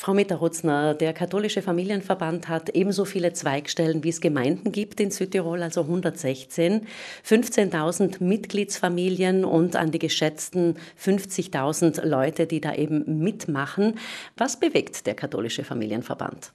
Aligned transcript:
Frau 0.00 0.14
Mitterrutzner, 0.14 0.94
der 0.94 1.12
katholische 1.12 1.60
Familienverband 1.60 2.46
hat 2.46 2.68
ebenso 2.68 3.04
viele 3.04 3.32
Zweigstellen, 3.32 4.04
wie 4.04 4.10
es 4.10 4.20
Gemeinden 4.20 4.70
gibt 4.70 5.00
in 5.00 5.10
Südtirol, 5.10 5.60
also 5.60 5.80
116, 5.80 6.86
15.000 7.26 8.22
Mitgliedsfamilien 8.22 9.44
und 9.44 9.74
an 9.74 9.90
die 9.90 9.98
geschätzten 9.98 10.76
50.000 11.04 12.06
Leute, 12.06 12.46
die 12.46 12.60
da 12.60 12.76
eben 12.76 13.18
mitmachen. 13.18 13.98
Was 14.36 14.60
bewegt 14.60 15.04
der 15.08 15.14
katholische 15.14 15.64
Familienverband? 15.64 16.52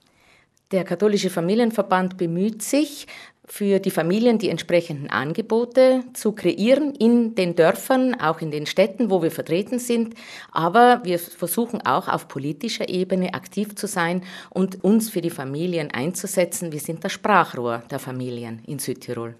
Der 0.71 0.85
katholische 0.85 1.29
Familienverband 1.29 2.15
bemüht 2.15 2.63
sich, 2.63 3.07
für 3.45 3.79
die 3.79 3.91
Familien 3.91 4.37
die 4.37 4.49
entsprechenden 4.49 5.09
Angebote 5.09 6.03
zu 6.13 6.31
kreieren 6.31 6.95
in 6.95 7.35
den 7.35 7.55
Dörfern, 7.55 8.19
auch 8.19 8.39
in 8.41 8.51
den 8.51 8.65
Städten, 8.65 9.09
wo 9.09 9.21
wir 9.21 9.31
vertreten 9.31 9.79
sind. 9.79 10.15
Aber 10.51 11.01
wir 11.03 11.19
versuchen 11.19 11.81
auch 11.85 12.07
auf 12.07 12.27
politischer 12.27 12.87
Ebene 12.87 13.33
aktiv 13.33 13.75
zu 13.75 13.87
sein 13.87 14.23
und 14.49 14.83
uns 14.83 15.09
für 15.09 15.21
die 15.21 15.29
Familien 15.29 15.91
einzusetzen. 15.91 16.71
Wir 16.71 16.79
sind 16.79 17.03
das 17.03 17.11
Sprachrohr 17.11 17.83
der 17.91 17.99
Familien 17.99 18.61
in 18.65 18.79
Südtirol. 18.79 19.35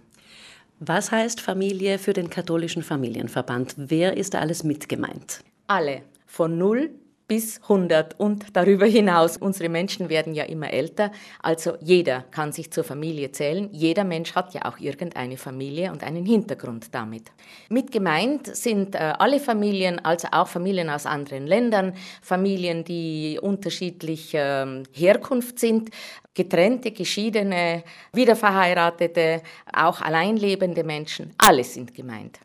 Was 0.80 1.12
heißt 1.12 1.40
Familie 1.40 1.98
für 1.98 2.12
den 2.12 2.30
katholischen 2.30 2.84
Familienverband? 2.84 3.76
Wer 3.78 4.18
ist 4.18 4.34
da 4.34 4.40
alles 4.40 4.66
mitgemeint? 4.66 5.40
Alle, 5.68 6.02
von 6.26 6.58
0 6.58 6.90
bis 7.28 7.62
100 7.64 8.20
und 8.20 8.56
darüber 8.56 8.86
hinaus. 8.86 9.38
Unsere 9.38 9.70
Menschen 9.70 10.10
werden 10.10 10.34
ja 10.34 10.44
immer 10.44 10.72
älter, 10.72 11.12
also 11.42 11.74
jeder 11.82 12.22
kann 12.32 12.52
sich 12.52 12.72
zur 12.72 12.84
Familie 12.84 13.32
zählen. 13.32 13.70
Jeder 13.72 14.04
Mensch 14.04 14.36
hat 14.36 14.54
ja 14.54 14.66
auch 14.66 14.80
irgendeine 14.80 15.38
Familie 15.38 15.92
und 15.92 16.04
einen 16.04 16.26
Hintergrund 16.26 16.94
damit. 16.94 17.32
Mit 17.70 17.92
gemeint 17.92 18.56
sind 18.56 18.96
äh, 18.96 19.14
alle 19.18 19.40
Familien, 19.40 20.04
also 20.04 20.28
auch 20.32 20.48
Familien 20.48 20.90
aus 20.90 21.06
anderen 21.06 21.48
Ländern, 21.48 21.94
Familien, 22.22 22.84
die 22.84 23.40
unterschiedlich 23.42 24.34
äh, 24.34 24.84
Herkunft 24.92 25.60
sind, 25.60 25.90
getrennte, 26.34 26.92
geschiedene, 26.92 27.84
wiederverheiratete, 28.12 29.42
auch 29.72 30.02
alleinlebende 30.02 30.84
Menschen, 30.84 31.34
alle 31.38 31.64
sind 31.64 31.94
gemeint. 31.94 32.40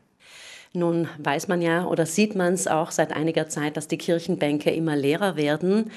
Nun 0.79 1.09
weiß 1.19 1.49
man 1.49 1.61
ja 1.61 1.87
oder 1.87 2.07
sieht 2.07 2.37
man 2.37 2.55
es 2.55 2.69
auch 2.69 2.93
seit 2.93 3.13
einiger 3.13 3.49
Zeit, 3.49 3.77
dass 3.77 3.89
die 3.89 3.99
Kirchenbänke 3.99 4.71
immer 4.71 4.95
leerer 4.95 5.37
werden. 5.37 5.91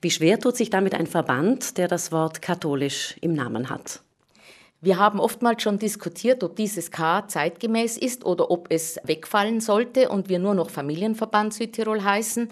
Wie 0.00 0.10
schwer 0.10 0.40
tut 0.40 0.56
sich 0.56 0.70
damit 0.70 0.94
ein 0.94 1.06
Verband, 1.06 1.76
der 1.76 1.88
das 1.88 2.10
Wort 2.10 2.40
katholisch 2.40 3.16
im 3.20 3.34
Namen 3.34 3.70
hat? 3.70 4.00
Wir 4.80 4.98
haben 4.98 5.18
oftmals 5.18 5.62
schon 5.62 5.78
diskutiert, 5.78 6.44
ob 6.44 6.56
dieses 6.56 6.90
K 6.90 7.26
zeitgemäß 7.26 7.96
ist 7.96 8.26
oder 8.26 8.50
ob 8.50 8.66
es 8.70 8.98
wegfallen 9.04 9.60
sollte 9.60 10.10
und 10.10 10.28
wir 10.28 10.38
nur 10.38 10.54
noch 10.54 10.68
Familienverband 10.68 11.54
Südtirol 11.54 12.04
heißen. 12.04 12.50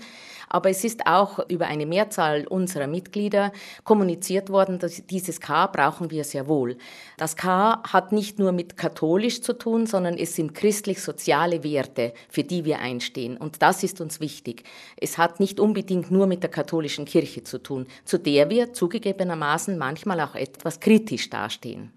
Aber 0.53 0.69
es 0.69 0.84
ist 0.84 1.06
auch 1.06 1.39
über 1.48 1.67
eine 1.67 1.86
Mehrzahl 1.86 2.47
unserer 2.47 2.86
Mitglieder 2.86 3.53
kommuniziert 3.84 4.50
worden, 4.50 4.78
dass 4.78 5.06
dieses 5.06 5.41
K 5.41 5.67
brauchen 5.67 6.11
wir 6.11 6.25
sehr 6.25 6.47
wohl. 6.47 6.77
Das 7.17 7.36
K 7.36 7.83
hat 7.91 8.12
nicht 8.12 8.39
nur 8.39 8.53
mit 8.53 8.77
katholisch 8.77 9.41
zu 9.41 9.55
tun, 9.55 9.86
sondern 9.86 10.19
es 10.19 10.36
sind 10.36 10.55
christlich-soziale 10.55 11.64
Werte, 11.64 12.12
für 12.28 12.45
die 12.45 12.67
wir 12.67 12.80
einstehen. 12.80 13.39
Und 13.39 13.62
das 13.62 13.83
ist 13.83 14.03
uns 14.03 14.20
wichtig. 14.20 14.64
Es 14.98 15.17
hat 15.17 15.41
nicht 15.41 15.58
unbedingt 15.58 16.11
nur 16.11 16.27
mit 16.27 16.42
der 16.42 16.50
katholischen 16.50 17.06
Kirche 17.06 17.42
zu 17.45 17.56
tun, 17.56 17.86
zu 18.05 18.19
der 18.19 18.50
wir 18.50 18.75
zugegebenermaßen 18.75 19.78
manchmal 19.78 20.20
auch 20.20 20.34
etwas 20.34 20.80
kritisch 20.80 21.30
dastehen. 21.30 21.92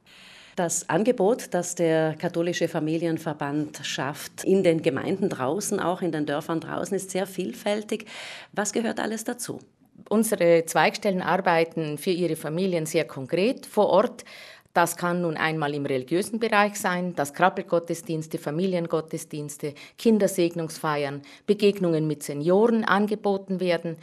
Das 0.55 0.89
Angebot, 0.89 1.53
das 1.53 1.75
der 1.75 2.15
katholische 2.15 2.69
Familienverband 2.69 3.81
schafft, 3.83 4.45
in 4.45 4.63
den 4.63 4.81
Gemeinden 4.81 5.27
draußen, 5.27 5.81
auch 5.81 6.01
in 6.01 6.13
den 6.13 6.25
Dörfern 6.25 6.61
draußen, 6.61 6.95
ist 6.95 7.11
sehr 7.11 7.27
vielfältig. 7.27 8.05
Was 8.53 8.71
gehört 8.71 9.01
alles 9.01 9.25
dazu? 9.25 9.59
Unsere 10.07 10.65
Zweigstellen 10.65 11.21
arbeiten 11.21 11.97
für 11.97 12.11
ihre 12.11 12.37
Familien 12.37 12.85
sehr 12.85 13.05
konkret 13.05 13.65
vor 13.65 13.87
Ort. 13.87 14.23
Das 14.75 14.97
kann 14.97 15.21
nun 15.21 15.37
einmal 15.37 15.73
im 15.73 15.85
religiösen 15.85 16.37
Bereich 16.37 16.75
sein, 16.75 17.15
dass 17.15 17.33
Krabbelgottesdienste, 17.33 18.37
Familiengottesdienste, 18.37 19.73
Kindersegnungsfeiern, 19.97 21.21
Begegnungen 21.47 22.07
mit 22.07 22.23
Senioren 22.23 22.83
angeboten 22.83 23.61
werden. 23.61 23.95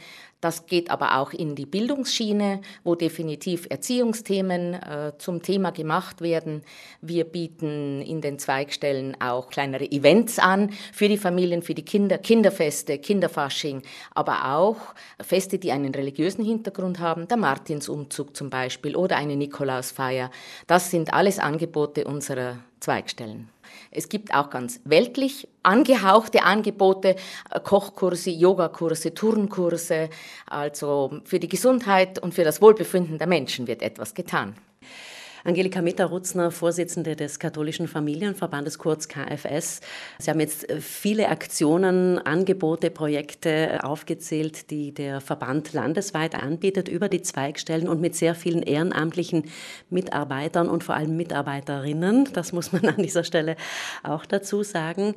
Das 0.43 0.65
geht 0.65 0.91
aber 0.91 1.19
auch 1.19 1.31
in 1.31 1.55
die 1.55 1.65
Bildungsschiene, 1.65 2.59
wo 2.83 2.95
definitiv 2.95 3.65
Erziehungsthemen 3.69 4.73
äh, 4.73 5.13
zum 5.17 5.41
Thema 5.41 5.71
gemacht 5.71 6.19
werden. 6.19 6.63
Wir 6.99 7.23
bieten 7.23 8.01
in 8.01 8.19
den 8.19 8.39
Zweigstellen 8.39 9.15
auch 9.21 9.47
kleinere 9.47 9.89
Events 9.89 10.39
an 10.39 10.71
für 10.91 11.07
die 11.07 11.17
Familien, 11.17 11.61
für 11.61 11.75
die 11.75 11.85
Kinder, 11.85 12.17
Kinderfeste, 12.17 12.97
Kinderfasching, 12.97 13.83
aber 14.13 14.55
auch 14.55 14.75
Feste, 15.21 15.59
die 15.59 15.71
einen 15.71 15.95
religiösen 15.95 16.43
Hintergrund 16.43 16.99
haben, 16.99 17.25
der 17.29 17.37
Martinsumzug 17.37 18.35
zum 18.35 18.49
Beispiel 18.49 18.97
oder 18.97 19.15
eine 19.15 19.37
Nikolausfeier. 19.37 20.29
Das 20.67 20.91
sind 20.91 21.13
alles 21.13 21.39
Angebote 21.39 22.05
unserer 22.05 22.57
Zweigstellen. 22.79 23.49
Es 23.91 24.09
gibt 24.09 24.33
auch 24.33 24.49
ganz 24.49 24.79
weltlich 24.85 25.47
angehauchte 25.61 26.43
Angebote, 26.43 27.15
äh, 27.49 27.59
Kochkurse, 27.59 28.29
Yogakurse, 28.29 29.13
Turnkurse. 29.13 30.09
Also 30.47 31.21
für 31.25 31.39
die 31.39 31.47
Gesundheit 31.47 32.19
und 32.19 32.33
für 32.33 32.43
das 32.43 32.61
Wohlbefinden 32.61 33.17
der 33.17 33.27
Menschen 33.27 33.67
wird 33.67 33.81
etwas 33.81 34.13
getan. 34.13 34.55
Angelika 35.45 35.81
Metter-Rutzner, 35.81 36.51
Vorsitzende 36.51 37.17
des 37.17 37.37
Katholischen 37.37 37.89
Familienverbandes, 37.89 38.77
kurz 38.77 39.09
KFS. 39.09 39.81
Sie 40.17 40.31
haben 40.31 40.39
jetzt 40.39 40.71
viele 40.79 41.27
Aktionen, 41.27 42.17
Angebote, 42.17 42.89
Projekte 42.89 43.83
aufgezählt, 43.83 44.71
die 44.71 44.93
der 44.93 45.19
Verband 45.19 45.73
landesweit 45.73 46.35
anbietet 46.35 46.87
über 46.87 47.09
die 47.09 47.21
Zweigstellen 47.21 47.89
und 47.89 47.99
mit 47.99 48.15
sehr 48.15 48.35
vielen 48.35 48.63
ehrenamtlichen 48.63 49.43
Mitarbeitern 49.89 50.69
und 50.69 50.85
vor 50.85 50.95
allem 50.95 51.17
Mitarbeiterinnen. 51.17 52.29
Das 52.31 52.53
muss 52.53 52.71
man 52.71 52.85
an 52.87 53.03
dieser 53.03 53.25
Stelle 53.25 53.57
auch 54.01 54.25
dazu 54.25 54.63
sagen. 54.63 55.13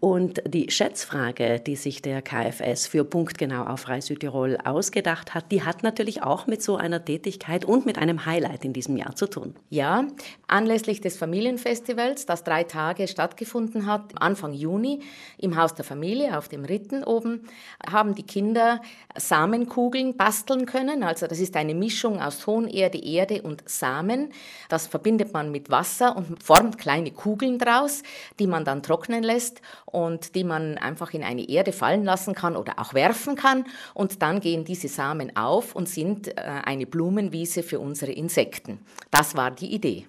Und 0.00 0.42
die 0.44 0.72
Schätzfrage, 0.72 1.60
die 1.60 1.76
sich 1.76 2.02
der 2.02 2.20
KFS 2.20 2.88
für 2.88 3.04
punktgenau 3.04 3.62
auf 3.62 3.82
Freie 3.82 4.02
Südtirol 4.02 4.58
ausgedacht 4.64 5.36
hat, 5.36 5.52
die 5.52 5.62
hat 5.62 5.84
natürlich 5.84 6.24
auch 6.24 6.48
mit 6.48 6.64
so 6.64 6.76
einer 6.76 7.04
Tätigkeit 7.04 7.64
und 7.64 7.86
mit 7.86 7.96
einem 7.96 8.26
Highlight 8.26 8.64
in 8.64 8.72
diesem 8.72 8.96
Jahr 8.96 9.14
zu 9.14 9.28
tun. 9.28 9.54
Ja, 9.70 10.06
anlässlich 10.46 11.02
des 11.02 11.18
Familienfestivals, 11.18 12.24
das 12.24 12.42
drei 12.42 12.64
Tage 12.64 13.06
stattgefunden 13.06 13.84
hat, 13.84 14.12
Anfang 14.18 14.54
Juni 14.54 15.00
im 15.36 15.58
Haus 15.58 15.74
der 15.74 15.84
Familie 15.84 16.38
auf 16.38 16.48
dem 16.48 16.64
Ritten 16.64 17.04
oben, 17.04 17.46
haben 17.86 18.14
die 18.14 18.22
Kinder 18.22 18.80
Samenkugeln 19.14 20.16
basteln 20.16 20.64
können. 20.64 21.02
Also 21.02 21.26
das 21.26 21.38
ist 21.38 21.54
eine 21.54 21.74
Mischung 21.74 22.18
aus 22.18 22.38
Tonerde, 22.38 22.98
Erde 22.98 23.42
und 23.42 23.68
Samen. 23.68 24.32
Das 24.70 24.86
verbindet 24.86 25.34
man 25.34 25.52
mit 25.52 25.68
Wasser 25.68 26.16
und 26.16 26.42
formt 26.42 26.78
kleine 26.78 27.10
Kugeln 27.10 27.58
draus, 27.58 28.02
die 28.38 28.46
man 28.46 28.64
dann 28.64 28.82
trocknen 28.82 29.22
lässt 29.22 29.60
und 29.84 30.34
die 30.34 30.44
man 30.44 30.78
einfach 30.78 31.12
in 31.12 31.22
eine 31.22 31.46
Erde 31.46 31.72
fallen 31.72 32.04
lassen 32.04 32.34
kann 32.34 32.56
oder 32.56 32.78
auch 32.78 32.94
werfen 32.94 33.36
kann. 33.36 33.66
Und 33.92 34.22
dann 34.22 34.40
gehen 34.40 34.64
diese 34.64 34.88
Samen 34.88 35.36
auf 35.36 35.76
und 35.76 35.90
sind 35.90 36.28
äh, 36.28 36.40
eine 36.64 36.86
Blumenwiese 36.86 37.62
für 37.62 37.80
unsere 37.80 38.12
Insekten. 38.12 38.78
Das 39.10 39.36
war 39.36 39.57
die 39.58 39.74
Idee. 39.74 40.06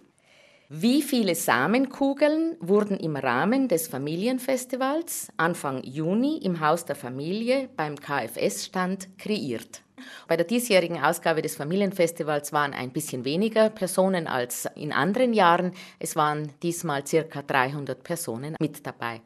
Wie 0.71 1.01
viele 1.01 1.33
Samenkugeln 1.33 2.55
wurden 2.59 2.97
im 2.97 3.15
Rahmen 3.15 3.67
des 3.67 3.87
Familienfestivals 3.87 5.29
Anfang 5.35 5.83
Juni 5.83 6.37
im 6.43 6.59
Haus 6.59 6.85
der 6.85 6.95
Familie 6.95 7.69
beim 7.75 7.95
KFS-Stand 7.95 9.17
kreiert? 9.17 9.81
Bei 10.27 10.37
der 10.37 10.45
diesjährigen 10.45 11.01
Ausgabe 11.01 11.41
des 11.41 11.55
Familienfestivals 11.55 12.53
waren 12.53 12.73
ein 12.73 12.91
bisschen 12.91 13.25
weniger 13.25 13.69
Personen 13.69 14.27
als 14.27 14.67
in 14.75 14.93
anderen 14.93 15.33
Jahren. 15.33 15.71
Es 15.97 16.15
waren 16.15 16.51
diesmal 16.61 17.05
circa 17.05 17.41
300 17.41 18.03
Personen 18.03 18.55
mit 18.59 18.85
dabei. 18.85 19.21